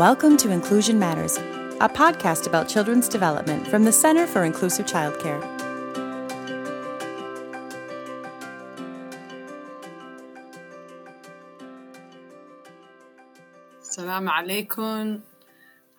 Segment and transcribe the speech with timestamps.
[0.00, 5.40] Welcome to Inclusion Matters, a podcast about children's development from the Center for Inclusive Childcare.
[13.82, 15.06] asalaamu calaykum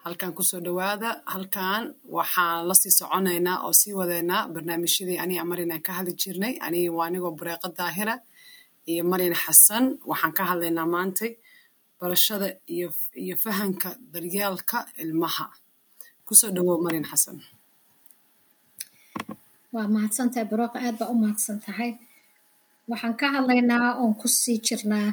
[0.03, 1.09] halkan ku soo dhowaada.
[1.33, 1.83] Halkan
[2.17, 6.53] waxaan la sii soconaynaa oo sii wadaynaa barnaamijyadii aniga marin aan ka hadli jirnay.
[6.65, 8.15] Aniga waa anigoo bureeqa daahira
[8.91, 11.31] iyo marin xasan waxaan ka hadlaynaa maantay
[11.99, 12.87] barashada iyo
[13.23, 15.45] iyo fahanka daryeelka ilmaha.
[16.27, 17.37] Kusoo dhowow marin xasan
[19.73, 21.91] waa mahadsantahay barooqa aad baa u mahadsan tahay
[22.89, 25.09] waxaan ka hadlaynaa oon ku sii jirnaa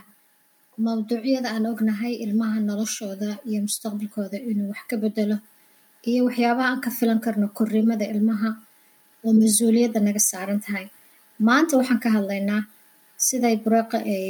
[0.84, 5.36] mawduucyada aan ognahay ilmaha noloshooda iyo mustaqbalkooda inuu wax ka bedelo
[6.10, 8.50] iyo waxyaabaha aan ka filan karno korrimada ilmaha
[9.24, 10.86] oo mas'uuliyadda naga saaran tahay.
[11.46, 12.62] Maanta waxaan ka hadlaynaa
[13.27, 14.24] siday bureeqa ay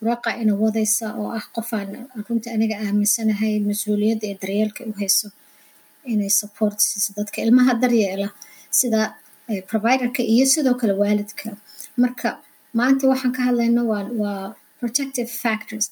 [0.00, 1.88] bureeqa ina wadaysa oo ah qofaan
[2.26, 5.28] runta aniga aaminsanahay mas'uuliyadda iyo daryeelka u hayso
[6.12, 8.28] inay support siiso dadka ilmaha daryeela
[8.78, 9.00] sida
[9.70, 11.46] providerka iyo sidoo kale waalidka.
[12.02, 12.28] Marka
[12.78, 13.82] maanta waxaan ka hadlayno
[14.22, 15.84] waa protective factors.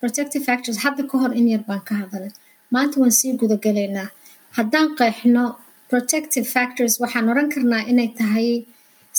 [0.00, 2.32] Protective factors hadda ka hor in yar baan ka hadalay.
[2.74, 4.08] Maanta waan sii gudagalaynaa
[4.56, 5.44] haddaan qeexno
[5.90, 8.48] protective factors waxaan oran karnaa inay tahay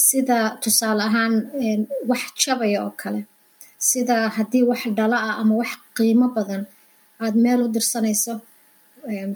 [0.07, 1.33] sida tusaale ahaan
[2.09, 3.21] wax jabaya oo kale
[3.89, 6.63] sida haddii wax dhala ah ama wax qiimo badan
[7.23, 8.33] aad meel u dirsanayso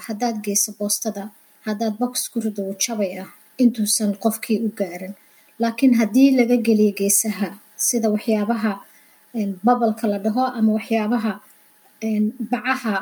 [0.07, 1.23] haddaad geyso boostada
[1.67, 3.29] haddaad box ku rido wuu jabay ah
[3.63, 5.13] intuusan qofkii u gaarin.
[5.61, 7.47] Laakiin haddii laga geliyo geesaha
[7.87, 8.71] sida waxyaabaha
[9.65, 11.33] babalka la dhaho ama waxyaabaha
[12.51, 12.95] bacaha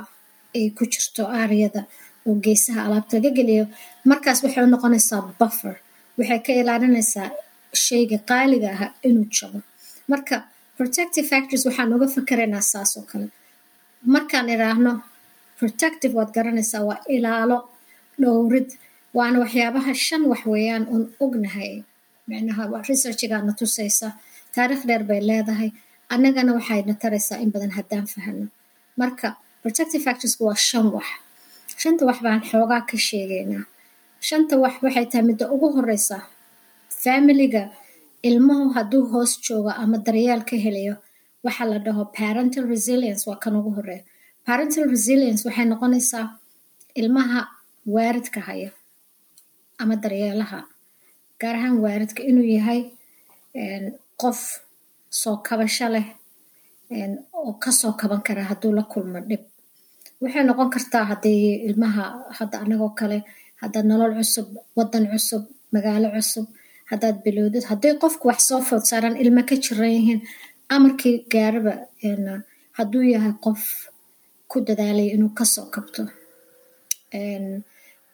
[0.58, 1.82] ay ku jirto aariyada
[2.28, 3.64] oo geesaha alaabta laga geliyo
[4.10, 5.76] markaas waxay noqonaysaa buffer.
[6.18, 7.30] Waxay ka ilaalinaysaa
[7.86, 9.60] shayga qaaliga ah inuu jabo.
[10.12, 10.36] Marka
[10.78, 13.28] protective factors waxaan uga fakaraynaa saas oo kale.
[14.14, 14.92] Markaan idhaahno
[15.60, 17.58] protective waad garanaysaa waa ilaalo
[18.22, 18.70] dhowrid
[19.18, 21.72] waana waxyaabaha shan wax weeyaan oon ognahay.
[22.30, 24.08] Micnaha researchigaana tusaysa
[24.56, 25.70] taariikh dheer bay leedahay
[26.14, 28.46] annagana waxayna taraysaa in badan haddaan fahano
[29.02, 29.28] marka
[29.64, 31.08] protective factorsku waa shan wax.
[31.82, 33.64] Shanta wax baan xoogaa ka sheegaynaa.
[34.28, 36.18] Shanta wax waxay tahay midda ugu horeysa
[37.04, 37.62] familiga
[38.30, 40.96] ilmuhu hadduu hoos joogo ama daryeel ka helayo
[41.46, 44.04] waxaa la dhaho parental resilience waa kan ugu horreeya
[44.48, 46.26] parental resilience waxay noqonaysaa
[47.02, 47.40] ilmaha
[47.96, 48.70] waaridka haya
[49.82, 50.60] ama daryeelaha
[51.42, 52.82] gaar ahaan waaridka inuu yahay
[54.22, 54.40] qof
[55.22, 56.08] soo kabasho leh
[57.40, 59.44] oo ka soo kaban kara hadduu la kulmo dhib.
[60.22, 62.04] Waxay noqon kartaa haddii ilmaha
[62.38, 63.18] hadda anagoo kale
[63.62, 64.48] haddaad nolol cusub
[64.78, 65.44] wadan cusub
[65.74, 66.46] magaalo cusub
[66.92, 67.64] haddaad bilowdid.
[67.72, 70.20] Hadday qofku wax soo food saaraan ilma ka jiran yihiin
[70.76, 71.74] amarkii gaaraba
[72.78, 73.62] hadduu yahay qof
[74.52, 76.02] ku dadaalaya inuu ka soo kabto.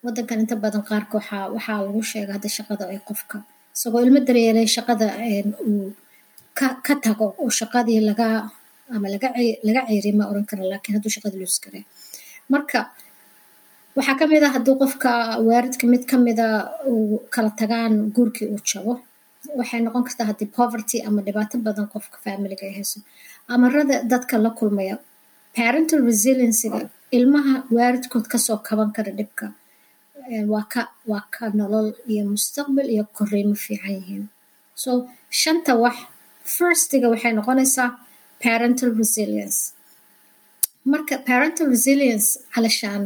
[0.03, 1.13] Wadankan inta badan qaarka
[1.55, 3.37] waxaa lagu sheega hadda shaqada ay qofka
[3.75, 5.05] isagoo ilmo daryeelay shaqada
[5.69, 5.93] uu
[6.87, 8.27] ka tago oo shaqadii laga
[8.95, 9.27] ama laga
[9.67, 11.83] laga ceeriy ma oran kara laakiin hadduu shaqada luus garay
[12.53, 12.79] marka
[13.97, 15.11] waxaa ka mid ah hadduu qofka
[15.47, 16.47] waaridka mid ka mida
[16.91, 18.93] uu kala tagaan guurkii uu jabo
[19.59, 22.97] waxay noqon kartaa haddii poverty ama dhibaato badan qofka familiga ay hayso.
[23.53, 24.95] Amarada dadka la kulmaya
[25.57, 26.79] parental resiliencyga
[27.17, 29.45] ilmaha waaridkood ka soo kaban kara dhibka
[31.11, 34.23] waa ka nolol iyo mustaqbal iyo korriimo fiican yihiin.
[34.83, 34.91] So
[35.41, 35.97] shanta wax
[36.55, 37.89] firstiga waxay noqonaysaa
[38.43, 39.59] parental resilience.
[40.91, 43.03] Marka parental resilience calashaan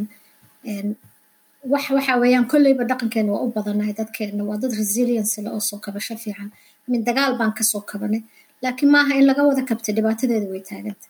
[1.71, 5.79] wax waxa weeyaan kolleyba dhaqankeena waa u badanahay dadkeena waa dad resilience le oo soo
[5.85, 6.49] kabasho fiican.
[6.87, 8.21] Min dagaal baan ka soo kabanay.
[8.63, 11.07] Laakiin maaha in laga wada kabtay dhibaatadeeda way taaganta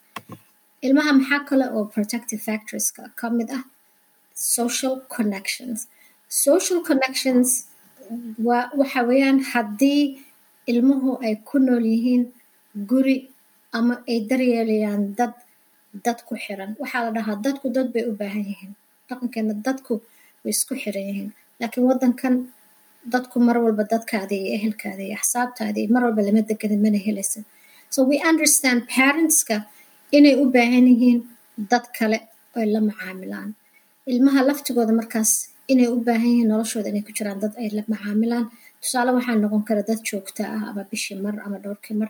[0.85, 3.63] ilmaha maxaa kale oo protective factorska ka mid ah?
[4.33, 5.87] Social connections.
[6.29, 7.49] Social connections
[8.47, 10.03] waa waxa weeyaan haddii
[10.71, 12.23] ilmuhu ay ku nool yihiin
[12.89, 13.17] guri
[13.77, 15.33] ama ay daryeelayaan dad
[16.05, 16.71] dad ku xiran.
[16.81, 18.73] Waxaa la dhahaa dadku dad bay u baahan yihiin
[19.09, 19.93] dhaqankeena dadku
[20.43, 21.29] way isku xiran yihiin.
[21.59, 22.33] Laakiin wadankan
[23.13, 27.39] dadku mar walba dadkaada iyo ehelkaada iyo axsaabtaada iyo mar walba lama deganid mana helaysa
[27.93, 29.55] so we understand parentska
[30.17, 31.19] inay u baahan yihiin
[31.71, 32.17] dad kale
[32.57, 33.49] oy la macaamilaan.
[34.11, 35.31] Ilmaha laftigooda markaas
[35.71, 38.45] inay u baahan yihiin noloshooda inay ku jiraan dad ay la macaamilaan.
[38.81, 42.09] Tusaale waxaa noqon kara dad joogta ah ama bishii mar ama dhowrkii mar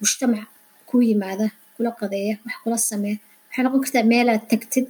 [0.00, 0.46] mujtamac
[0.88, 1.46] ku yimaada
[1.76, 3.18] kula qadeeya wax kula sameeya.
[3.48, 4.86] Waxay noqon kartaa meelaad tagtid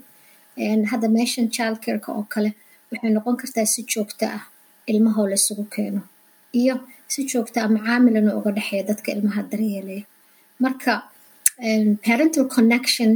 [0.90, 2.50] hadda meeshan careka oo kale
[2.90, 4.42] waxay noqon kartaa si joogta ah
[4.90, 6.00] ilmahoo laysugu keeno.
[6.60, 6.74] Iyo
[7.12, 10.04] si joogta ah macaamilana uga dhexeeya dadka ilmaha daryeelaya
[10.64, 10.92] marka
[12.06, 13.10] parental connection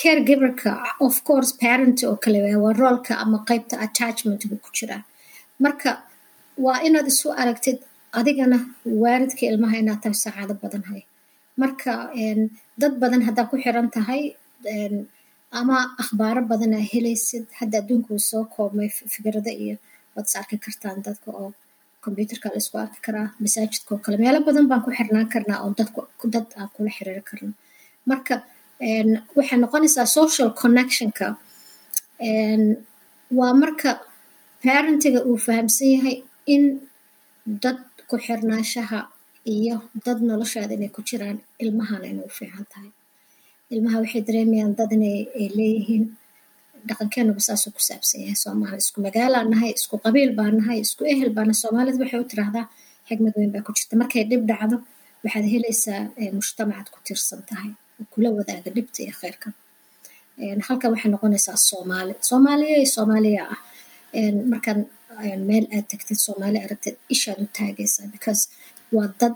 [0.00, 0.70] caregiverka
[1.06, 5.02] of course parent oo kale waa roolka ama qeybta attachment buu ku jiraa.
[5.64, 5.90] Marka
[6.64, 7.78] waa inaad isu aragtid
[8.18, 8.58] adigana
[9.02, 11.02] waaridka ilmaha inaad tahay sacaado badan hay.
[11.62, 11.92] Marka
[12.80, 14.22] dad badan haddaa ku xiran tahay
[15.60, 17.44] ama akhbaaro badan aa helaysid.
[17.58, 19.76] Hadda adduunka uu soo koobmay fikrada iyo
[20.14, 21.50] waad is arki kartaan dadka oo
[22.04, 24.16] combyuterka la isku arki karaa masaajidka oo kale.
[24.22, 25.72] Meelo badan baan ku xirnaan karnaa oo
[26.34, 27.52] dad aan kula xiriiri karno.
[28.10, 28.34] Marka
[29.36, 31.26] waxay noqonaysaa social connectionka.
[33.38, 33.90] Waa marka
[34.64, 36.16] parentiga uu fahamsan yahay
[36.54, 36.62] in
[37.62, 37.78] dad
[38.08, 38.98] ku xirnaanshaha
[39.54, 42.90] iyo dad noloshaada inay ku jiraan ilmahana inay u fiican tahay
[43.74, 45.16] ilmaha waxay dareemayaan dad inay
[45.58, 46.04] leeyihiin
[46.88, 48.36] dhaqankeenuba saasuu ku saabsan yahay.
[48.44, 52.64] Soomaali isku magaalaa nahay isku qabiil baa nahay isku ehel baana soomaalida waxay u tiraahdaa
[53.08, 53.94] xigmad weyn baa ku jirta.
[54.02, 54.76] Markay dhib dhacdo
[55.24, 56.00] waxaad helaysaa
[56.38, 57.70] mujtamacaad ku tirsan tahay.
[58.12, 59.48] Kula wadaaga dhibta iyo khayrka.
[60.66, 62.12] Halkan waxay noqonaysaa soomaali.
[62.28, 63.60] Soomaaliya soomaaliya ah.
[64.52, 64.78] Markaan
[65.48, 68.42] meel aad tagtid soomaali aragtid ishaad u taagaysaa because
[68.94, 69.34] waa dad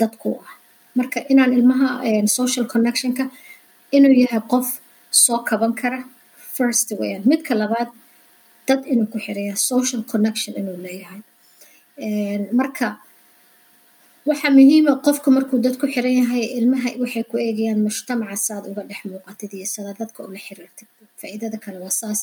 [0.00, 0.52] dadku ah.
[0.98, 1.88] Marka inaan ilmaha
[2.38, 3.24] social connectionka
[3.96, 4.66] inuu yahay qof
[5.24, 6.00] soo kaban kara.
[6.56, 7.90] First wayaan midka labaad
[8.68, 11.20] dad inuu ku xiraya social connection inuu leeyahay.
[12.58, 12.86] Marka
[14.28, 18.82] waxaa muhiima qofka markuu dad ku xiran yahay ilmaha waxay ku eegayaan mujtamaca saad uga
[18.88, 20.88] dhex muuqatid iyo sada dadka ula xiriirtid.
[21.20, 22.20] Faa'iidada kale waa saas.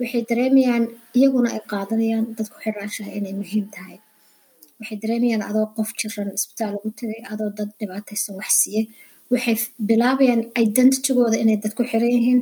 [0.00, 0.84] Waxay dareemayaan
[1.18, 3.98] iyaguna ay qaadanayaan dad ku xiraanshaha inay muhiim tahay.
[4.80, 8.84] Waxay dareemayaan adoo qof jiran isbitaal ugu tagay adoo dad dhibaataysan wax siiyey
[9.32, 9.56] waxay
[9.88, 12.40] bilaabayaan identitygooda inay dad ku xiran yihiin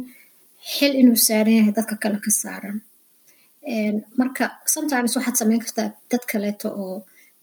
[0.75, 2.77] xil inuu saaran yahay dadka kale ka saaran.
[4.19, 4.45] Marka
[4.75, 6.97] sometimes waxaad samayn kartaa dad kaleeto oo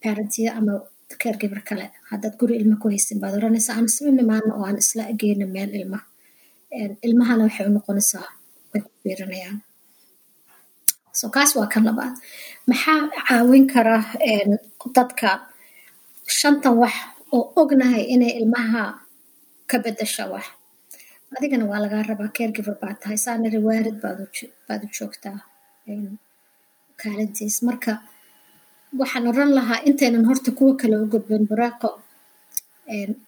[0.04, 0.74] parentiya ama
[1.22, 1.86] caregiver kale.
[2.12, 5.72] Haddaad guri ilma ku haysin baad oranaysaa aan isla nimaano oo aan isla geyno meel
[5.80, 6.00] ilma.
[7.08, 8.28] Ilmahana waxay u noqonaysaa
[9.04, 9.46] way
[11.20, 12.14] so kaas waa kan labaad.
[12.70, 13.98] Maxaa caawin kara
[14.96, 15.30] dadka?
[16.40, 16.96] Shantan wax
[17.36, 18.82] oo ognahay inay ilmaha
[19.74, 20.46] ka bedasha wax.
[21.36, 23.98] Adigana waa lagaa rabaa caregiver baad tahay saanari waarid
[24.68, 25.38] baad u joogtaa
[27.02, 27.56] kaalintiis.
[27.68, 27.94] Marka
[29.00, 31.90] waxaan oran lahaa intaynan horta kuwa kale u gudbin buraaqo.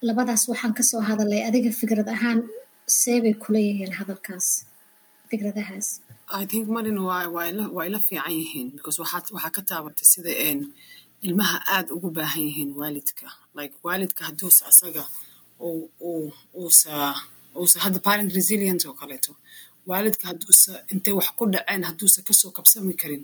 [0.08, 2.38] Labadaas waxaan ka soo hadalay adiga fikrad ahaan
[3.00, 4.46] seebay kula yihiin hadalkaas
[5.30, 5.88] fikradahaas.
[6.40, 10.32] I think marin waa ila fiican yihiin because waxaa ka taabatay sida
[11.26, 13.26] ilmaha aad ugu baahan yihiin waalidka.
[13.58, 15.02] Like waalidka hadduusa asaga
[15.60, 17.14] uusa
[17.84, 19.32] hadda parent resilient oo kaleeto.
[19.90, 23.22] Waalidka hadduusa intay wax ku dhaceen hadduusa ka soo kabsami karin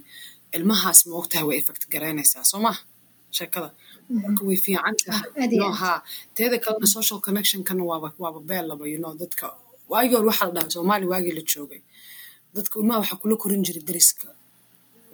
[0.57, 2.45] ilmahaas ma ogtahay way effect garaynaysaa.
[2.51, 2.73] Soo ma
[3.37, 3.69] sheekada?
[4.23, 5.93] Marka way fiican tahay no ha
[6.37, 9.47] teeda kalena social connectionkana waaba waaba beel laba you know dadka
[9.93, 11.81] waagii hore waxaa la dhahay soomaali waagii la joogay.
[12.55, 14.29] Dadka ilmaha waxaa kula korin jiray deriska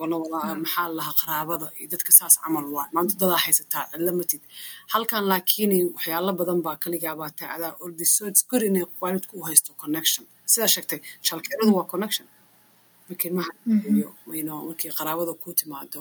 [0.01, 4.43] wana walaa maxaa lahaa qaraabada iyo dadka saas camal waa maanta dadaa haysataa cidla matid
[4.93, 9.71] halkan laakiin waxyaalo badan baa kaligaabaa tahay adaa ordiso it's good inay waalidku u haysto
[9.83, 12.27] connection sidaa sheegtay shalkeeradu waa connection
[13.09, 13.51] markii ilmaha
[14.39, 16.01] iyo markii qaraabada ku timaado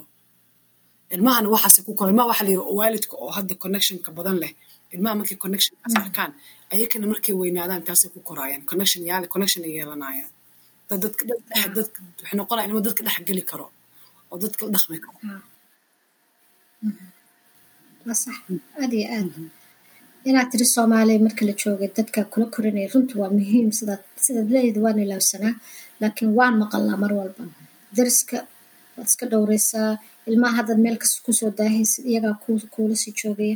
[1.16, 4.52] ilmahana waxaase ku kora ilmaha waxa la yidhi waalidka oo hadda connectionka badan leh
[4.96, 6.32] ilmaha markay connectionkaas arkaan
[6.74, 10.31] ayakana markay weynaadaan taasay ku koraayaan connection yaale connection ay yeelanayaan
[10.90, 11.40] dad dadka dad
[11.76, 11.88] dad
[12.21, 13.66] waxay noqonaya ilmo dadka dhex geli karo
[14.31, 15.18] oo dadka la dhaqmi karo
[18.24, 18.38] sax
[18.81, 19.31] aad iyo aad
[20.30, 24.81] inaad tiri soomaaliya marka la joogay dadka kula korinaya runtu waa muhiim sidaad sidaad leeyahay
[24.86, 25.54] waan ilaawsanaa
[26.02, 27.44] laakiin waan maqalnaa mar walba
[27.98, 28.38] dariska
[28.96, 29.92] waad iska dhowraysaa
[30.30, 32.36] ilmaha haddaad meel kasta ku soo daahaysid iyagaa
[32.74, 33.56] kuula sii joogaya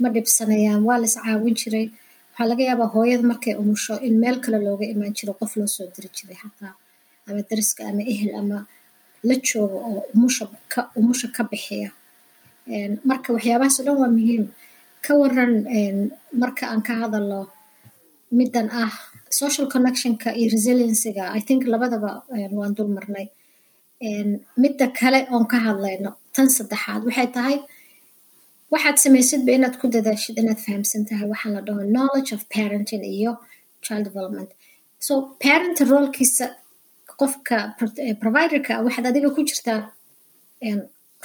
[0.00, 1.86] ma dhibsanayaan waa la is caawin jiray
[2.30, 5.86] waxaa laga yaabaa hooyada markay umusho in meel kale looga imaan jiro qof loo soo
[5.94, 6.72] diri jiray xataa
[7.28, 8.58] ama dariska ama ehel ama
[9.28, 10.00] la jooga oo
[10.98, 11.88] umusha ka bixiya
[13.10, 14.44] marka waxyaabahaas dhan waa muhiim.
[15.04, 15.52] Ka waran
[16.42, 17.40] marka aan ka hadalno
[18.38, 18.92] middan ah
[19.40, 22.10] social connectionka iyo resiliencyga i think labadaba
[22.58, 23.26] waan dul marnay.
[24.62, 27.56] Midda kale oon ka hadlayno tan saddexaad waxay tahay
[28.72, 33.32] waxaad samaysidba inaad ku dadaashid inaad fahamsan tahay waxaa la dhaho knowledge of parenting iyo
[33.84, 34.50] child development.
[35.06, 35.12] So
[35.44, 36.46] parent roolkiisa
[37.22, 37.56] qofka
[38.22, 39.80] providerka waxaad adiga ku jirtaa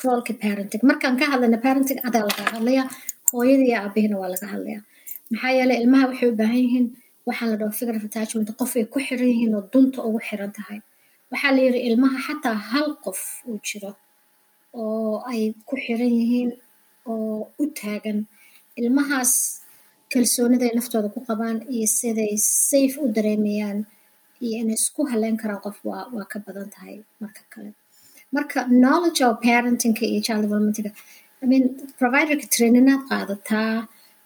[0.04, 0.82] roolka parenting.
[0.90, 2.84] Markaan ka hadlayna parenting adaa laga hadlaya
[3.32, 4.80] hooyada iyo aabihina waa laga hadlaya
[5.32, 6.86] maxaa yeeley ilmaha waxay u baahan yihiin
[7.28, 10.52] waxaa la dhaho figure of attachment qof ay ku xiran yihiin oo dunta ugu xiran
[10.58, 10.80] tahay.
[11.32, 13.92] Waxaa la yidhi ilmaha xataa hal qof uu jiro
[14.82, 16.50] oo ay ku xiran yihiin
[17.12, 18.18] oo u taagan.
[18.80, 19.32] Ilmahaas
[20.14, 22.34] kalsooniday naftooda ku qabaan iyo siday
[22.70, 23.80] safe u dareemayaan
[24.46, 27.72] iyo inay isku haleyn karaan qof waa ka badan tahay marka kale.
[28.36, 30.92] Marka knowledge of parentingka iyo child developmentka
[31.44, 31.64] I mean
[32.00, 33.72] providerka traininaad qaadataa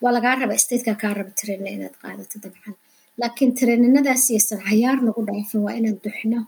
[0.04, 2.74] waa lagaa raba stateka kaa raba trainina inaad qaadato dabcan.
[3.22, 6.40] Laakiin traininadaas iysan cayaar nagu dhaafin waa inaan duxno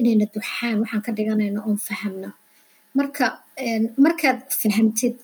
[0.00, 0.76] inayna duxaan.
[0.82, 2.30] Waxaan ka dhiganayno oon fahamno.
[2.98, 3.24] Marka
[4.04, 5.14] markaad fahamtid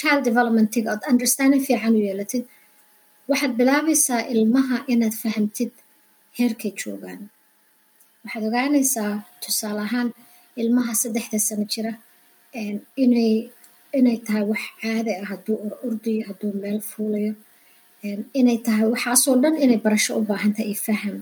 [0.00, 2.44] child developmentiga ood understanding fiican u yeelatid
[3.30, 5.72] waxaad bilaabaysaa ilmaha inaad fahamtid
[6.38, 7.20] heerkay joogaan.
[8.22, 9.12] Waxaad ogaanaysaa
[9.42, 10.08] tusaale ahaan
[10.60, 11.92] ilmaha saddexda sano jira
[13.04, 13.32] inay
[13.98, 17.32] inay tahay wax caadi ah hadduu or ordayo hadduu meel fuulayo.
[18.40, 21.16] Inay tahay waxaasoo dhan inay barasho u baahan tahay iyo faham.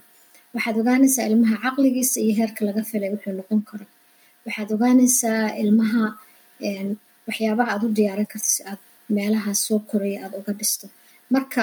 [0.54, 3.86] Waxaad ogaanaysaa ilmaha caqligiisa iyo heerka laga filay wuxuu noqon karo.
[4.46, 6.02] Waxaad ogaanaysaa ilmaha
[7.26, 8.80] waxyaabaha aad u diyaarin karto si aad
[9.16, 10.86] meelaha soo koraya aad uga dhisto.
[11.34, 11.62] Marka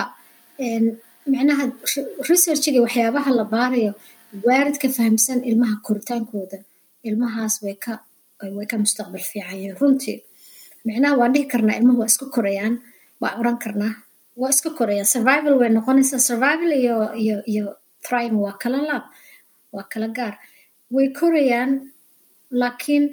[1.27, 1.63] micnaha
[2.29, 3.93] researchiga waxyaabaha la baarayo
[4.45, 6.57] waaridka fahamsan ilmaha koritaankooda
[7.07, 7.75] ilmahaas way
[8.71, 9.75] ka mustaqbal fiican yihiin.
[9.81, 10.17] Runtii
[10.85, 12.73] micnaha waan dhihi karnaa ilmuhu waa iska korayaan
[13.21, 13.93] waa oran karnaa
[14.41, 15.05] waa iska korayaan.
[15.13, 17.65] Survival way noqonaysaa survival iyo iyo iyo
[18.05, 19.03] thrive waa kala laab
[19.75, 20.33] waa kala gaar.
[20.95, 21.71] Way korayaan
[22.51, 23.03] laakiin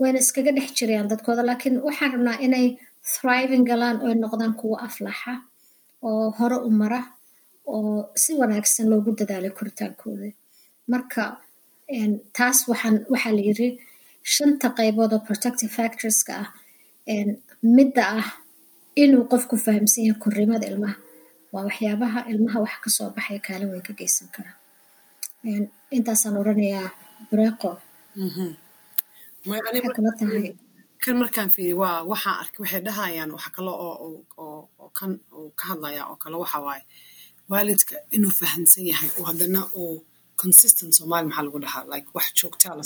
[0.00, 1.42] wayna iskaga dhex jirayaan dadkooda.
[1.48, 2.66] Laakiin waxaan rabnaa inay
[3.12, 5.32] thriving galaan oy noqdaan kuwo aflaxa
[6.02, 7.00] oo hore u mara
[7.74, 10.28] oo si wanaagsan loogu dadaalay koritaankooda.
[10.92, 11.22] Marka
[12.36, 13.68] taas waxaan waxaa la yiri
[14.34, 16.48] shanta qaybood oo protective factorska ah
[17.76, 18.28] midda ah
[19.02, 20.96] inuu qofku fahamsan yahay korrimada ilmaha.
[21.52, 24.52] Waa waxyaabaha ilmaha wax ka soo baxaya kaalin weyn ka geysan kara
[25.96, 26.88] intaasaan oranayaa
[29.96, 30.54] kula tahay.
[31.04, 33.94] Kan markaan fiiriy waa waxaa arkay waxay dhahayaan waxa kale oo
[34.42, 36.82] oo kan uu ka hadlaya oo kale waxa waaye
[37.52, 39.94] waalidka inuu fahamsan yahay oo haddana uu
[40.42, 41.84] consistent soomaali maxaa lagu dhahaa?
[41.92, 42.82] Like wax joogtaa la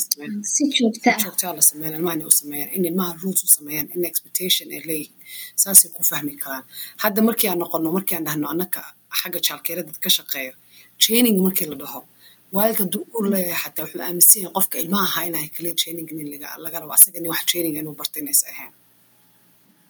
[0.53, 0.63] si
[1.23, 5.15] joogtaa la sameeyan ilmahana u sameeyaan in ilmaha rules u sameeyaan in expectation ay leeyihiin.
[5.61, 6.63] Saasay ku fahmi karaan.
[7.03, 8.81] Hadda markii aan noqono markii aan dhahno annaka
[9.19, 10.53] xagga jaalkeerada ka shaqeeyo
[11.03, 11.99] training markii la dhaho
[12.55, 16.27] waalidka hadduu ur leeyahay xataa wuxuu aaminsan yahay qofka ilmaha ahaa inay kaliya training in
[16.63, 18.81] laga rabo asaga nin wax training inuu barta inaysa ahayn but at the
[19.53, 19.82] same time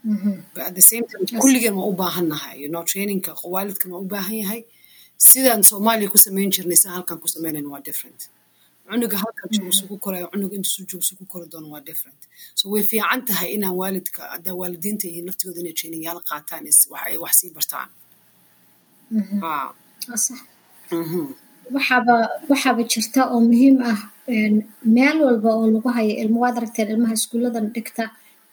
[1.42, 4.62] kulligeen waa u baahan nahay you know trainingka waalidkan waa u baahan yahay.
[5.30, 8.22] Sidaan soomaaliya ku samayn jirnay sidaan halkan ku samaynayn waa different.
[8.90, 12.20] Cunuga halkan joogo sugu korayo cunuga inta suu joogo sugu kori doono waa different.
[12.60, 16.64] So way fiican tahay inaan waalidka haddaa waalidiinta iyo naftigooda inay training yaal qaataan
[17.08, 17.90] ay wax sii bartaan.
[21.76, 22.16] Waxaaba
[22.52, 24.00] waxaaba jirta oo muhiim ah
[24.96, 28.04] meel walba oo lagu hayo ilmo waad aragteen ilmaha iskuulladan dhigta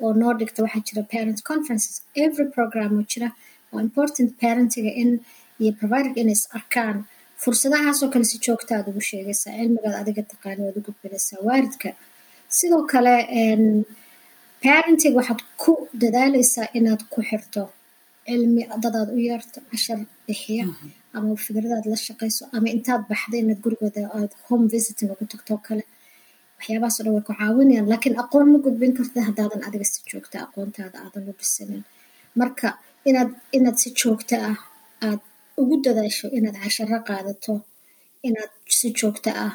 [0.05, 1.95] oo noo dhigta waxaa jira parent conferences.
[2.25, 3.29] Every program oo jira
[3.73, 5.11] oo important parentiga in
[5.63, 6.97] iyo providerka inay is arkaan.
[7.43, 11.89] Fursadahaasoo kale si joogta aad ugu sheegaysaa cilmigaad adiga taqaani waad u gudbinaysaa waaridka
[12.59, 13.15] sidoo kale
[14.65, 17.63] parenting waxaad ku dadaalaysaa inaad ku xirto
[18.29, 20.65] cilmi dadaad u yeerto cashar bixiya
[21.17, 25.83] ama fikradaad la shaqayso ama intaad baxda inaad gurigooda aad home visiting ugu tagto kale
[26.61, 30.97] waxyaabahaasoo dhan way ku caawinayaan laakiin aqoon ma gudbin karta haddaadan adiga si joogta aqoontaada
[31.05, 31.83] aadan u dhisanin
[32.41, 32.67] marka
[33.09, 34.59] inaad inaad si joogta ah
[35.07, 35.21] aad
[35.61, 37.53] ugu dadaasho inaad casharo qaadato
[38.29, 39.55] inaad si joogta ah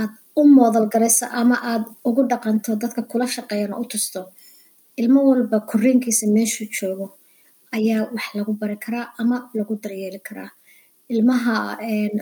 [0.00, 4.20] aad u moodal garayso ama aad ugu dhaqanto dadka kula shaqeeyana u tusto
[5.00, 7.06] ilmo walba korriinkiisa meeshuu joogo
[7.76, 10.50] ayaa wax lagu bari karaa ama lagu daryeeli karaa.
[11.12, 11.54] Ilmaha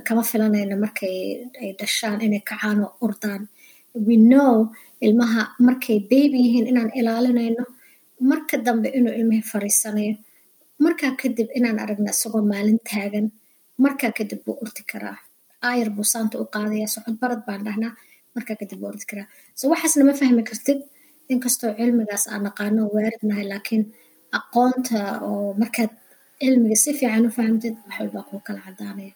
[0.06, 1.16] kama filanayna markay
[1.62, 3.42] ay dhashaan inay kacaan oo ordaan
[4.06, 4.52] we know
[5.06, 7.64] ilmaha markay baby yihiin inaan ilaalinayno
[8.30, 10.14] marka dambe inuu ilmihii fariisanayo
[10.84, 13.26] markaa kadib inaan aragna isagoo maalin taagan
[13.84, 15.16] markaa kadib buu ordi karaa.
[15.68, 17.92] Aayar buu saanta u qaadaya socod barad baan dhahnaa
[18.34, 19.26] markaa kadib buu ordi karaa.
[19.58, 20.78] So waxaasna ma fahmi kartid
[21.32, 23.82] inkastoo cilmigaas aan naqaano waaridnahay laakiin
[24.38, 24.98] aqoonta
[25.28, 25.92] oo markaad
[26.40, 29.12] cilmiga si fiican u fahamtid wax walbaa kuu kala cadaanaya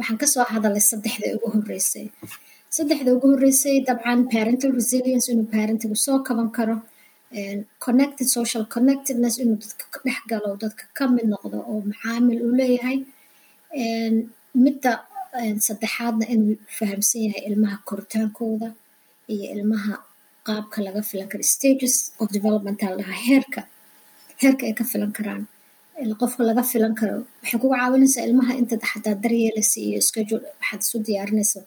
[0.00, 2.06] waxaan ka soo hadalay saddexda ugu horeysay
[2.76, 6.76] saddexda ugu horeysay dabcan parental resilience inuu parentigu soo kaban karo
[7.84, 12.98] connected social connectedness inuu dadka dhex galo dadka ka mid noqdo oo macaamil uu leeyahay.
[14.64, 14.92] Midda
[15.66, 18.68] saddexaadna inuu fahamsan yahay ilmaha koritaankooda
[19.32, 19.92] iyo ilmaha
[20.46, 23.60] qaabka laga filan karo stages of development aa ladhahaa heerka
[24.42, 25.42] heerka ay ka filan karaan
[26.20, 30.96] qofka laga filan karo waxay kugu caawinaysaa ilmaha inta xataa daryeelaysa iyo schedule waxaad isu
[31.06, 31.60] diyaarinaysa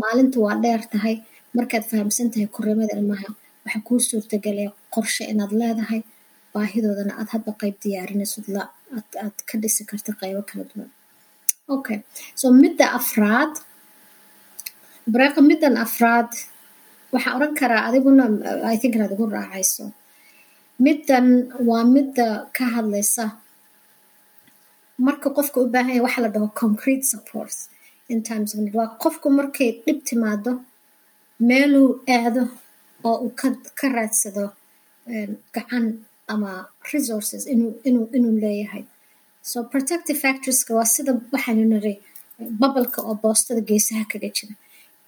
[0.00, 1.14] maalinta waa dheer tahay
[1.56, 3.28] markaad fahamsan tahay korrimada ilmaha
[3.64, 6.00] waxaa kuu suurtagelaya qorshe inaad leedahay
[6.54, 8.62] baahidoodana aad hadba qayb diyaarinayso la
[9.24, 10.90] aad ka dhisi karta qaybo kala duwan.
[11.76, 11.98] Okay
[12.40, 13.52] so midda afraad
[15.12, 16.30] bareeqa middan afraad
[17.12, 18.24] waxaan oran karaa adiguna
[18.74, 19.84] i think inaad igu raacayso.
[20.86, 21.26] Middan
[21.68, 23.24] waa midda ka hadlaysa
[25.06, 27.54] marka qofka u baahan yahay waxa la dhaho concrete support
[28.12, 30.52] in times of need waa qofku markay dhib timaado
[31.48, 32.42] meeluu aado
[33.08, 33.32] oo uu
[33.80, 34.44] ka raadsado
[35.54, 35.84] gacan
[36.32, 36.50] ama
[36.92, 37.42] resources
[38.16, 38.84] inuu leeyahay.
[39.50, 41.94] So protective factorska waa sida waxaanu niri
[42.60, 44.54] babalka oo boostada geesaha kaga jira.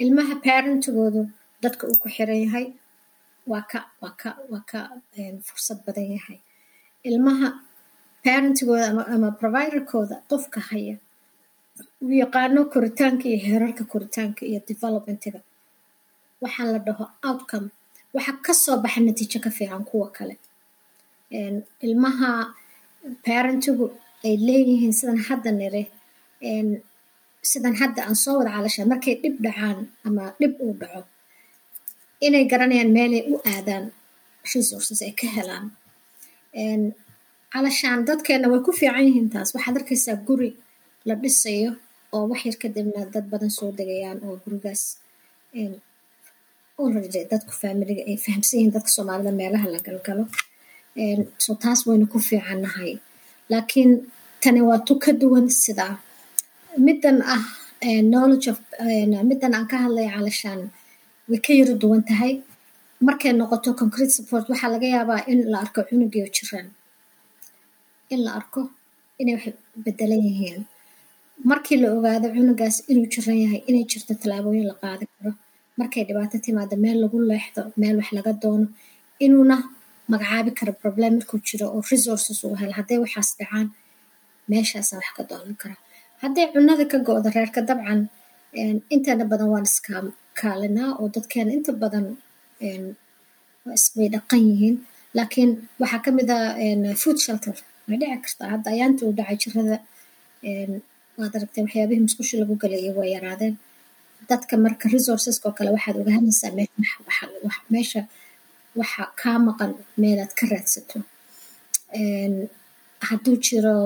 [0.03, 1.21] Ilmaha parentigoodu
[1.63, 2.67] dadka uu ku xiran yahay
[3.51, 3.79] waa ka
[4.71, 4.79] ka
[5.47, 6.39] fursad badan yahay.
[7.09, 7.49] Ilmaha
[8.25, 10.97] parentigooda ama, ama providerkooda qofka haya.
[12.05, 15.41] Uu yaqaano koritaanka iyo heerarka koritaanka iyo developmentiga
[16.43, 17.69] waxaa la dhaho outcome.
[18.15, 20.35] Waxa ka soo baxa natiijo ka fiican kuwa kale.
[21.87, 22.31] Ilmaha
[23.27, 23.87] parentigu
[24.25, 25.83] ay leeyihiin sidan hadda nire
[27.51, 31.01] sidan hadda aan soo wada calashaa markay dhib dhacaan ama dhib uu dhaco
[32.27, 33.85] inay garanayaan meelay u aadaan
[34.55, 35.67] resources ay ka helaan
[37.55, 39.49] calashaan dadkeena way ku fiican yihiin taas.
[39.55, 40.51] Waxaad arkaysaa guri
[41.09, 41.71] la dhisayo
[42.15, 44.83] oo wax yar kadibna dad badan soo degayaan oo gurigaas
[47.33, 50.25] dadku familiga ay fahamsan yihiin dadka soomaalida meelaha la galgalo.
[51.45, 52.93] So taas waynu ku fiicannahay
[53.53, 53.91] laakiin
[54.43, 55.95] tani waa tu ka duwan sidaa.
[56.87, 57.45] Middan ah
[58.11, 58.59] knowledge of
[59.31, 60.61] middan aan ka hadlaya calashaan
[61.31, 62.33] way ka yaro duwan tahay.
[63.07, 66.67] Markay noqoto concrete support waxaa laga yaabaa in la arko cunugiyo jiran
[68.13, 68.61] in la arko
[69.21, 69.47] inay wax
[69.85, 70.61] bedelan yihiin.
[71.51, 75.31] Markii la ogaado cunugaas inuu jiran yahay inay jirto tallaabooyin la qaadi karo
[75.79, 78.67] markay dhibaato timaado meel lagu leexdo meel wax laga doono
[79.25, 79.57] inuuna
[80.13, 82.73] magacaabi karo problem markuu jiro oo resources uu helo.
[82.79, 83.67] Hadday waxaas dhacaan
[84.51, 85.77] meeshaasaa wax ka doonan kara
[86.23, 88.01] hadday cunada ka go-do reerka dabcan
[88.95, 92.07] inteena badan waan iskaalinaa oo dadkeena inta badan
[93.97, 94.77] way dhaqan yihiin.
[95.17, 95.51] Laakiin
[95.81, 96.55] waxaa ka mid ah
[97.03, 97.55] food shelter
[97.89, 99.77] way dhici kartaa hadda ayaanta uu dhacay jirada
[101.19, 103.55] waad aragtay waxyaabihii musqusha lagu galayay way yaraadeen.
[104.31, 106.51] Dadka marka resourceska oo kale waxaad ogaanaysaa
[107.75, 108.01] meesha
[108.81, 109.71] waxa kaa maqan
[110.03, 110.97] meelaad ka raadsato.
[113.09, 113.77] Hadduu jiro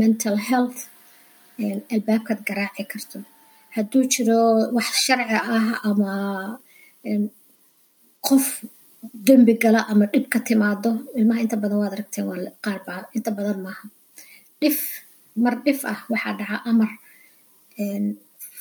[0.00, 0.78] mental health
[1.94, 3.18] albaabkaad garaaci karto.
[3.76, 4.38] Hadduu jiro
[4.76, 6.10] wax sharci ah ama
[8.26, 8.46] qof
[9.26, 13.30] dembi gala ama dhib ka timaado ilmaha inta badan waad aragteen waa qaar baa inta
[13.38, 13.84] badan maaha.
[14.60, 14.78] Dhif
[15.44, 16.90] mar dhif ah waxaa dhaca amar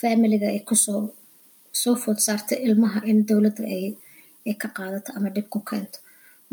[0.01, 1.01] familiga ay ku soo
[1.81, 5.97] soo food saarta ilmaha in dowladda ay ka qaadato ama dhib ku keento.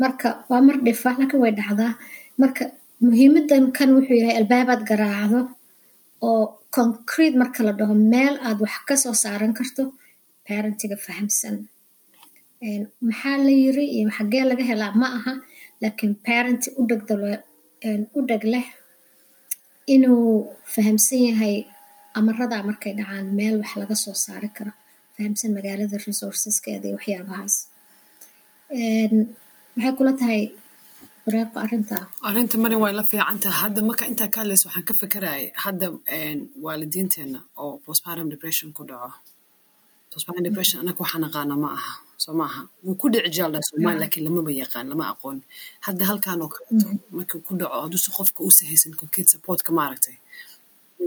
[0.01, 1.93] Marka waa mar dhifa laakiin way dhacdaa.
[2.41, 2.63] Marka
[3.05, 5.39] muhiimadan kan wuxuu yahay albaabaad garaacdo
[6.27, 6.43] oo
[6.75, 9.83] concrete marka la dhaho meel aad wax ka soo saaran karto
[10.47, 11.55] parentiga fahamsan
[13.07, 13.85] maxaa la yiri?
[13.97, 14.93] Iyo xagee laga helaa?
[15.01, 15.33] Ma aha.
[15.81, 16.61] Laakiin parent
[18.17, 18.67] u dheg leh
[19.95, 20.25] inuu
[20.73, 21.55] fahamsan yahay
[22.19, 24.71] amaradaa markay dhacaan meel wax laga soo saari karo.
[25.15, 27.55] Fahamsan magaalada resourceskeeda iyo waxyaabahaas.
[29.75, 30.41] Maxay kula tahay
[31.25, 34.93] bareeqo arrintaa arrinta marin way la fiican tahay hadda marka intaa ka hadlaysa waxaan ka
[35.01, 35.85] fikirayay hadda
[36.65, 39.09] waalidiinteena oo postpartum depression ku dhaco.
[40.11, 41.93] Postpartum depression anaka waxaa naqaana ma aha
[42.23, 45.37] soo maaha wuu ku dhici jaaldaa soomaali laakiin lamaba yaqaan lama aqoon.
[45.85, 50.15] Hadda halkan oo kaleeto markii ku dhaco hadduuse qofka haysan concrete supportka maaragtay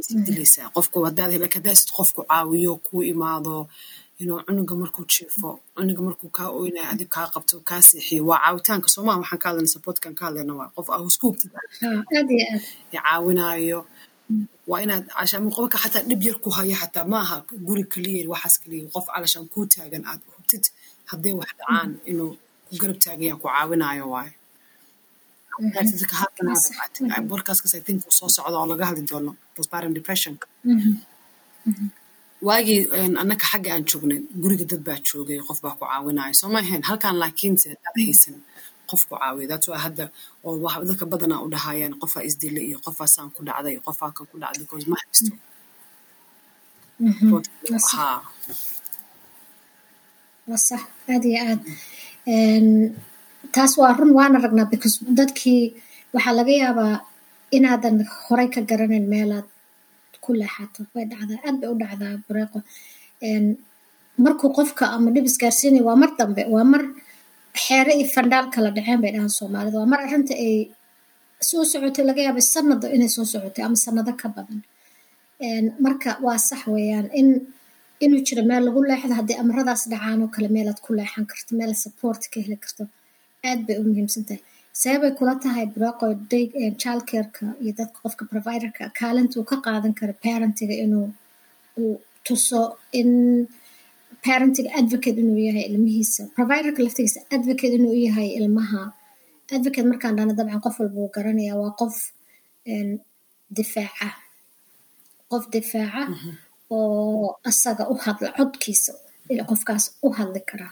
[0.06, 3.54] sii dilaysaa qofku laakiin haddaa qofku caawiyo kuu imaado
[4.22, 8.88] inuu cunuga markuu jiifo cunuga markuu kaa oynayo adig kaa qabto kaa seexiyo waa caawitaanka
[8.94, 11.46] soomaa waxaan ka hadlayna supportkan ka hadlayna waa qof ahuskuubti
[12.16, 12.62] aad iyo aad.
[12.92, 13.80] Caawinaayo.
[14.70, 15.04] Waa inaad
[15.56, 19.46] qofka xataa dhib yar ku haya xataa ma aha guri kaliya waxaas kaliya qof calashaan
[19.52, 20.64] kuu taagan aad hubtid
[21.10, 22.30] hadday wax dhacaan inuu
[22.68, 24.32] ku garab taagayaan ku caawinaayo waaye
[27.30, 29.32] bolkaaskas i think soo socda oo laga hadli doono
[29.98, 30.46] depressionka
[32.48, 32.80] waagii
[33.22, 36.34] annaka xagga aan joognay guriga dad baa joogay qof baa ku caawinaayo.
[36.40, 38.36] Soo ma ahayn halkan laakiinse dad haysan
[38.90, 40.04] qof ku caawiya that's why hadda
[40.44, 40.52] oo
[40.88, 44.86] dadka badanaa u dhahayaan qofaa isdila iyo qofaasaan ku dhacday qofaa kan ku dhacday because
[44.92, 45.32] ma haysto
[50.48, 51.60] waa sax aad iyo aad.
[53.54, 55.62] Taas waa run waana ragnaa because dadkii
[56.14, 56.94] waxaa laga yaabaa
[57.56, 59.46] inaadan horay ka garanayn meelaad
[60.24, 60.80] ku leexato.
[60.94, 62.58] Way dhacdaa aad bay u dhacdaa bareeqo
[64.24, 66.82] markuu qofka ama dhib isgaarsiinaya waa mar dambe waa mar
[67.64, 70.54] xeere iyo fandhaal kala dhaceen bay dhahaan soomaalida waa mar arrinta ay
[71.48, 74.60] soo socotay laga yaabay sanado inay soo socotay ama sanado ka badan.
[75.84, 77.06] Marka waa sax weeyaan.
[77.20, 77.28] In
[78.04, 81.72] inuu jiro meel lagu leexdo haddii amradaas dhacaan oo kale meelaad ku leexan karto meel
[81.84, 82.82] support ka heli karto
[83.48, 84.40] aad bay u muhiimsan tahay
[84.82, 86.06] seebay kula tahay broqo
[86.82, 91.06] childcareka iyo dadka qofka providerka kaalinta uu ka qaadan karo parentiga inuu
[91.82, 91.94] uu
[92.26, 92.60] tuso
[93.00, 93.10] in
[94.26, 96.22] parentiga advocate inuu yahay ilmihiisa.
[96.36, 98.80] Providerka laftigiisa advocate inuu yahay ilmaha.
[99.56, 101.94] Advocate markaan dhana dabcan qof walba uu garanaya waa qof
[103.56, 104.08] difaaca.
[105.30, 106.02] Qof difaaca
[106.70, 108.92] oo asaga u hadla codkiisa
[109.50, 110.68] qofkaas u hadli kara.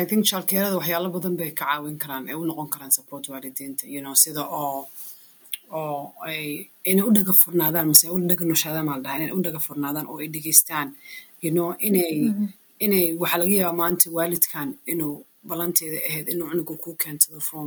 [0.00, 3.84] I think shalkeerada waxyaalo badan bay ka caawin karaan ay u noqon karaan support waalidiinta
[3.94, 4.88] you know sida oo
[5.80, 9.42] oo ay inay u dhaga furnaadaan mase u dhaga noshaadaan maa la dhahaa inay u
[9.44, 10.88] dhaga furnaadaan oo ay dhegeystaan
[11.44, 12.12] you know inay
[12.84, 15.14] inay waxaa laga yaabaa maanta waalidkan inuu
[15.48, 17.66] balanteeda ahayd inuu cunuga kuu keensado from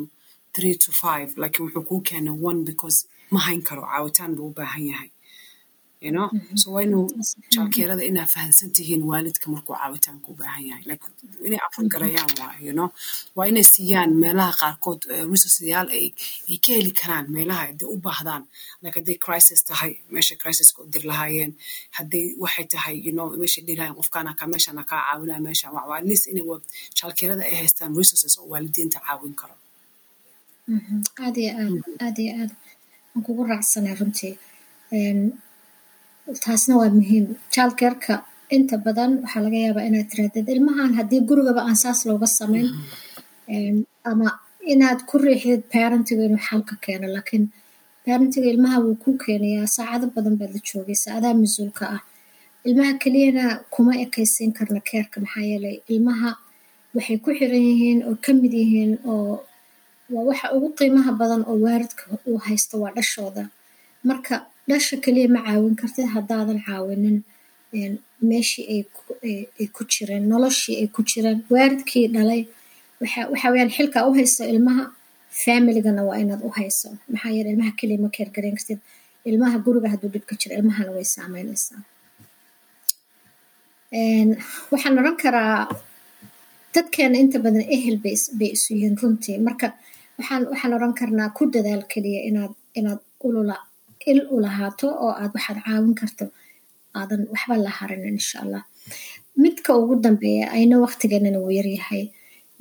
[0.55, 2.97] three to five laakiin wuxuu kuu keenay one because
[3.33, 5.09] ma hayn karo caawitaan buu u baahan yahay
[6.05, 6.27] you know?
[6.61, 7.05] So waa inuu
[7.53, 10.83] jaalkeerada inaa fahansan tihiin waalidka markuu caawitaanka u baahan yahay?
[10.89, 11.03] Like
[11.47, 12.89] inay afargarayaan waa you know?
[13.35, 16.05] Waa inay siiyaan meelaha qaarkood resourceyaal ay
[16.51, 18.43] ay ka heli karaan meelaha hadday u baahdaan.
[18.83, 21.51] Like hadday crisis tahay meesha crisiska u dir lahaayeen.
[21.97, 26.05] Hadday waxay tahay you know meesha dhilahayen qofkaana ka meeshana kaa caawinaya meesha waa at
[26.09, 26.45] least inay
[26.99, 29.55] jaalkeerada ay haystaan resources oo waalidiinta caawin karo.
[31.23, 32.51] Aad iyo aad aad iyo aad.
[33.15, 34.33] Aan kugu raacsanay runtii
[36.45, 37.25] taasna waa muhiim.
[37.53, 38.15] Childcareka
[38.55, 42.67] inta badan waxaa laga yaabaa inaad tirahdid ilmahan haddii gurigaba aan saas looga samayn
[44.11, 44.27] ama
[44.73, 47.07] inaad ku riixdid parentiga inuu xalka keeno.
[47.15, 47.43] Laakiin
[48.05, 52.01] parentiga ilmaha wuu ku keenayaa saacado badan baad la joogaysa adaa mas'uulka ah.
[52.67, 56.29] Ilmaha keliyana kuma ekaysiin karna keerka maxaa yeelay ilmaha
[56.95, 59.33] waxay ku xiran yihiin oo ka mid yihiin oo
[60.13, 63.43] waa waxa ugu qiimaha badan oo waaridka uu haysto waa dhashooda.
[64.07, 64.35] Marka
[64.69, 67.17] dhasha keliya ma caawin kartid haddaadan caawinin
[68.29, 68.65] meeshii
[69.61, 72.41] ay ku jireen noloshii ay ku jireen waaridkii dhalay.
[73.01, 74.83] Waxa weyaan xilkaa u hayso ilmaha
[75.43, 76.89] familigana waa inaad u hayso.
[77.11, 78.79] Maxaa yeele ilmaha keliya ma keergarayn kartid.
[79.29, 81.81] Ilmaha guriga hadduu dhib ka jiro ilmahana way saameynaysaa
[84.71, 85.67] waxaan oran karaa
[86.73, 88.15] dadkeena inta badan ehel bay
[88.55, 89.37] isu yihiin runtii.
[89.47, 89.67] Marka
[90.19, 93.55] waxaan oran karnaa ku dadaal keliya inaad inaad ulula
[94.11, 96.25] il u lahaato oo aad waxaad caawin karto.
[96.99, 98.63] Aadan waxba la harinin insha allah
[99.43, 102.03] midka ugu dambeeya ayna waqtigeenana wuu yaryahay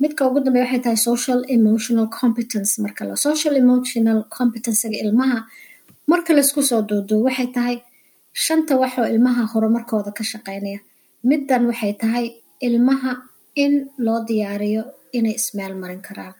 [0.01, 2.71] midka ugu dambeeya waxay tahay social emotional competence.
[2.83, 5.39] Marka la social emotional competencega ilmaha
[6.11, 7.75] marka la isku soo duuduo waxay tahay
[8.45, 10.79] shanta waxoo ilmaha horumarkooda ka shaqeynaya.
[11.29, 12.25] Middan waxay tahay
[12.67, 13.11] ilmaha
[13.63, 13.73] in
[14.05, 14.83] loo diyaariyo
[15.17, 16.35] inay ismeel marin karaan.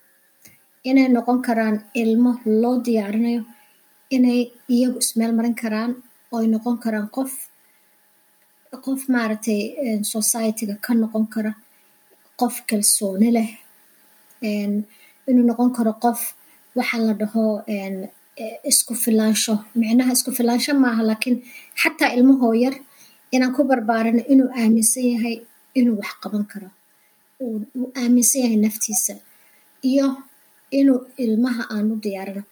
[0.89, 3.41] Inay noqon karaan ilmo loo diyaarinayo
[4.15, 4.39] inay
[4.73, 5.91] iyagu ismeel marin karaan
[6.35, 7.31] ooy noqon karaan qof
[8.85, 9.59] qof maaragtay
[10.13, 11.51] societyga ka noqon kara
[12.39, 13.49] qof kalsooni leh
[15.29, 16.19] inuu noqon karo qof
[16.77, 17.43] waxa la dhaho
[18.71, 19.53] isku filaansho.
[19.79, 21.37] Micnaha isku filaansho maaha laakiin
[21.81, 22.75] xataa ilmahoo yar
[23.35, 25.35] inaan ku barbaarino inuu aaminsan yahay
[25.79, 26.69] inuu wax qaban karo.
[27.43, 29.13] Uu aaminsan yahay naftiisa
[29.91, 30.07] iyo
[30.79, 32.43] inuu ilmaha aan u diyaarino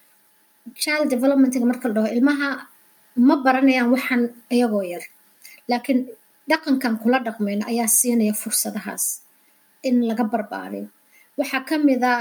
[0.83, 2.49] child developmentga marka la dhaho ilmaha
[3.27, 4.23] ma baranayaan waxaan
[4.55, 5.03] iyagoo yar
[5.69, 5.99] laakiin
[6.49, 9.05] dhaqankan kula dhaqmayno ayaa siinaya fursadahaas
[9.87, 10.87] in laga barbaariyo
[11.39, 12.11] waxaa ka mida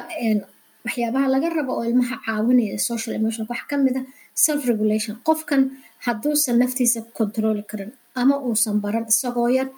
[0.86, 4.00] waxyaabaha laga rabo oo ilmaha caawinaya social emotion waxaa ka mida
[4.44, 5.60] self regulation qofkan
[6.06, 9.68] hadduusan naftiisa controli karin ama uusan baran isagoo yar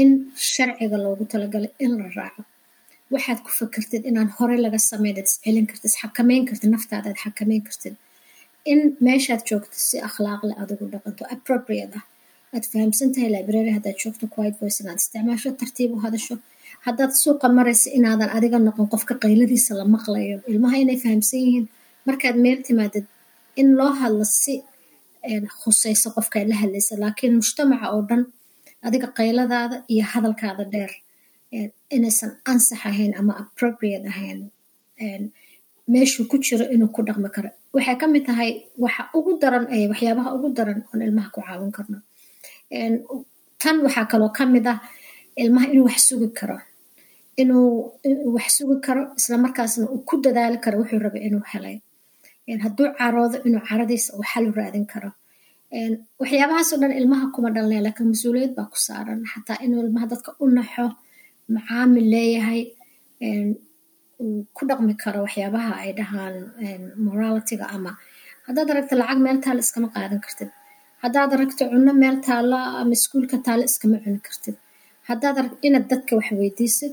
[0.00, 0.08] in
[0.52, 2.42] sharciga loogu talagalay in la raaco
[3.14, 7.94] waxaad ku fakertid inaan horey laga sameynad iscelin kartid isxakameyn kartid naftaada aad xakameyn kartid.
[8.72, 12.04] In meeshaad joogto si akhlaaqle adigu dhaqanto appropriate ah.
[12.54, 16.34] Aad fahamsan library haddaad joogto quiet voice inaad isticmaasho tartiib u hadasho.
[16.86, 20.36] Haddaad suuqa maraysa inaadan adiga noqon qofka qayladiisa la maqlayo.
[20.52, 21.66] Ilmaha inay fahamsan yihiin.
[22.08, 23.06] Markaad meel timaadid
[23.60, 24.54] in loo hadlo si
[25.60, 28.22] khusayso qofkaad la hadlaysa laakiin mujtamaca oo dhan
[28.86, 30.92] adiga qayladaada iyo hadalkaada dheer
[31.96, 34.40] inaysan ansax ahayn ama appropriate ahayn
[35.92, 37.50] meeshuu ku jiro inuu ku dhaqmi karo.
[37.74, 41.98] Waxay ka mid tahay waxa ugu daran waxyaabaha ugu daran oon ilmaha ku caawin karno.
[43.62, 44.78] Tan waxaa kaloo ka mid ah
[45.42, 46.56] ilmaha inuu wax sugi karo.
[47.40, 47.98] Inuu
[48.34, 51.76] wax sugi karo islamarkaasna uu ku dadaali karo wuxuu raba inuu helay.
[52.64, 55.10] Hadduu caroodo inuu caradiisa uu xal raadin karo.
[56.20, 59.20] Waxyaabahaasoo dhan ilmaha kuma dhalnaya laakiin mas'uuliyad baa ku saaran.
[59.32, 60.86] Xataa inuu ilmaha dadka u naxo
[61.54, 62.62] macaamil leeyahay
[64.56, 66.34] ku dhaqmi karo waxyaabaha ay dhahaan
[67.06, 67.92] moralityga ama
[68.46, 70.50] haddaad aragto lacag meel taala iskama qaadan kartid.
[71.02, 74.56] Haddaad aragto cunno meel taala ama iskuulka taala iskama cuni kartid.
[75.08, 76.92] Haddaad aragto inaad dadka wax weydiisid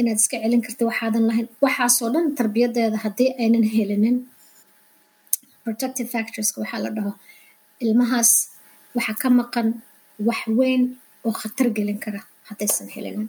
[0.00, 1.48] inaad iska celin kartid waxaadan lahayn.
[1.64, 4.16] Waxaasoo dhan tarbiyadeeda haddii aynan helinin
[5.64, 7.12] protective factorska waxaa la dhaho.
[7.84, 8.30] Ilmahaas
[8.96, 9.68] waxaa ka maqan
[10.28, 10.82] wax weyn
[11.26, 13.28] oo khatar gelin kara haddaysan helinin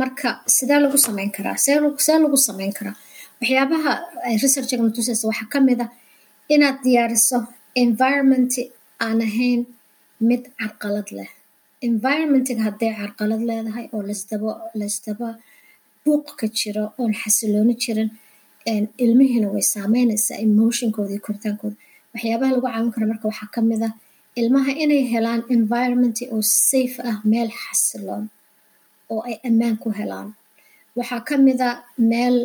[0.00, 1.56] marka sidee lagu sameyn karaa?
[1.64, 1.76] See
[2.24, 2.96] lagu sameyn karaa?
[3.40, 3.92] Waxyaabaha
[4.28, 5.86] ay researchiga natusaysa waxaa ka mid a
[6.54, 7.38] inaad diyaariso
[7.84, 8.52] environment
[9.04, 9.60] aan ahayn
[10.28, 11.30] mid carqalad leh.
[11.88, 15.28] Environmentiga hadday carqalad leedahay oo laysdaba laysdaba
[16.04, 18.10] buuq ka jiro oon xasilooni jirin
[19.04, 21.76] ilmihiina way saameynaysaa emotionkooda koritaankooda.
[22.14, 23.92] Waxyaabaha lagu caawin karo marka waxaa ka mid ah
[24.40, 28.24] ilmaha inay helaan environment oo safe ah meel xasiloon
[29.12, 30.28] oo ay ammaan ku helaan.
[30.96, 31.70] Waxaa ka mid a
[32.10, 32.36] meel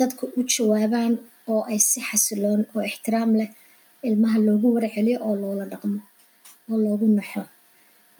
[0.00, 1.12] dadka u jawaabaan
[1.52, 3.50] oo ay si xasiloon oo ixtiraam leh
[4.08, 6.00] ilmaha loogu warceliyo oo loola dhaqmo
[6.70, 7.42] oo loogu naxo.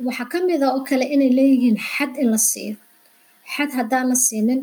[0.06, 2.74] Waxaa ka mid a oo kale inay leeyihiin xad in la siiyo.
[3.54, 4.61] Xad haddaan la siinin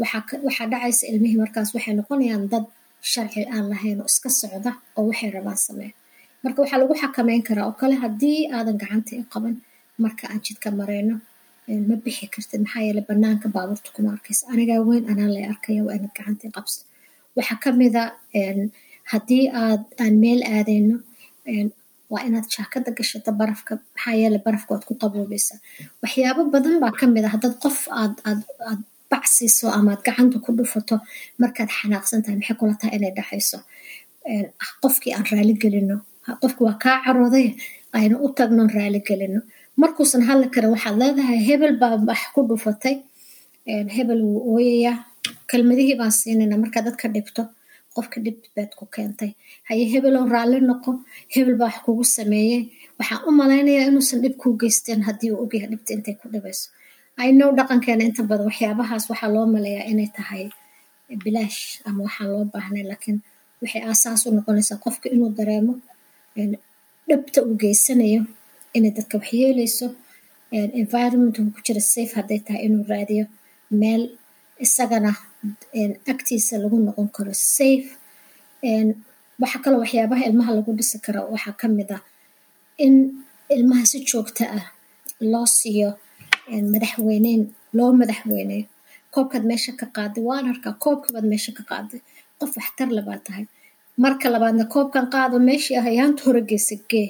[0.00, 2.64] waxaa dhacaysa ilmihii markaas waxay noqonayaan dad
[3.12, 5.92] sharci aan lahayn oo iska socda oo waxay rabaan sameyn.
[6.42, 9.54] Marka waxaa lagu xakameyn karaa oo kale haddii aadan gacanta i qaban
[10.02, 11.14] marka aan jidka marayno
[11.88, 15.94] ma bixi kartid maxaa yeele banaanka baabuurta kuma arkaysa anigaa weyn anaa lay arkaya waa
[15.98, 16.78] inaad gacanta i qabsa
[17.36, 18.04] waxaa ka mid a
[19.12, 19.44] haddii
[20.02, 20.96] aan meel aadayno
[22.12, 25.58] waa inaad jaakada gashato barafka maxaa yeele barafka waad ku qaboobaysaa
[26.02, 30.36] waxyaabo badan baa ka mid a haddaad qof aad aad aad bac siiso amaad gacanta
[30.44, 30.96] ku dhufato
[31.42, 33.58] markaad xanaaqsan tahay maxay kula tahay inay dhaxayso?
[34.82, 35.96] Qofkii aan raali gelino
[36.42, 37.46] qofki waa kaa carooday
[37.98, 39.40] aynu u tagnoon raali gelino
[39.80, 42.96] markuusan hadli karin waxaad leedahay hebel baa wax ku dhufatay.
[43.96, 44.96] Hebel wuu ooyayaa.
[45.50, 47.42] Kelmadihii baan siinayna markaa dadka dhibto
[47.94, 49.30] qofka dhib baad ku keentay.
[49.68, 50.90] Haye hebeloo raalli noqo
[51.34, 52.60] hebel baa wax kugu sameeyey
[52.98, 56.66] waxaan u malaynayaa inuusan dhib kuu geysteen haddii uu ogyahay dhibta intay ku dhibayso.
[57.22, 60.44] Aynow dhaqankeena inta badan waxyaabahaas waxaa loo maleeyaa inay tahay
[61.24, 63.18] bilaash ama waxaan loo baahnay laakiin
[63.62, 65.72] waxay aasaas u noqonaysaa qofka inuu dareemo
[67.08, 68.20] dhabta uu geysanayo
[68.76, 69.86] inay dadka waxyeeleyso
[70.82, 73.24] environment ku jira safe hadday tahay inuu raadiyo
[73.80, 74.02] meel
[74.64, 75.10] isagana
[76.12, 77.90] agtiisa lagu noqon karo safe.
[79.42, 82.02] Waxaa kaloo waxyaabaha ilmaha lagu dhisi karo waxaa ka mid ah
[82.84, 82.94] in
[83.56, 84.64] ilmaha si joogta ah
[85.32, 85.88] loo siiyo
[86.72, 87.42] madaxweyneyn
[87.76, 88.66] loo madaxweyneyo
[89.14, 92.00] koobkaad meesha ka qaaday waan arkaa koobkabaad meesha ka qaaday
[92.38, 93.44] qof waxtar labaad tahay.
[94.02, 97.08] Marka labaadna koobkan qaado meeshii ah ayaanta hore geysa gee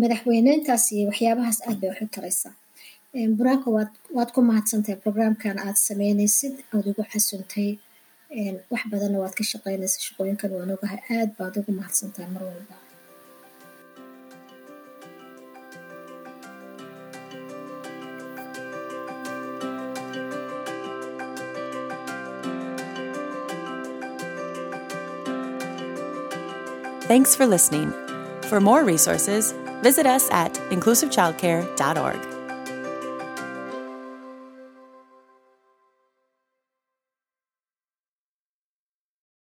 [0.00, 2.54] madaxweyneyntaas iyo waxyaabahaas aad bay waxu taraysaa
[3.38, 3.68] buraanka
[4.16, 7.70] waad ku mahadsantahay programkan aad sameynaysid ood ugu casuntay
[8.72, 12.74] wax badanna waad ka shaqeynaysa shaqooyinkan waan ogahay aad baad ugu mahadsantahay mar walba.
[27.02, 27.90] Thanks for listening.
[28.48, 29.52] For more resources,
[29.82, 32.31] visit us at inclusivechildcare.org.